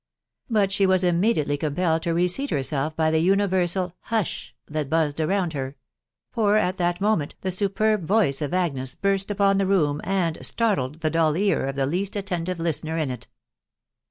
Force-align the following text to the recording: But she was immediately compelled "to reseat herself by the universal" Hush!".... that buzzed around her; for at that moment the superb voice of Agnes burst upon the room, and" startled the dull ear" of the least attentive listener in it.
But 0.49 0.71
she 0.71 0.87
was 0.87 1.03
immediately 1.03 1.57
compelled 1.57 2.01
"to 2.01 2.13
reseat 2.15 2.49
herself 2.49 2.95
by 2.95 3.11
the 3.11 3.19
universal" 3.19 3.93
Hush!".... 4.11 4.55
that 4.67 4.89
buzzed 4.89 5.19
around 5.21 5.53
her; 5.53 5.75
for 6.31 6.57
at 6.57 6.77
that 6.77 6.99
moment 7.01 7.35
the 7.41 7.51
superb 7.51 8.03
voice 8.03 8.41
of 8.41 8.51
Agnes 8.51 8.95
burst 8.95 9.29
upon 9.29 9.59
the 9.59 9.67
room, 9.67 10.01
and" 10.03 10.39
startled 10.43 11.01
the 11.01 11.11
dull 11.11 11.37
ear" 11.37 11.67
of 11.67 11.75
the 11.75 11.85
least 11.85 12.15
attentive 12.15 12.57
listener 12.59 12.97
in 12.97 13.11
it. 13.11 13.27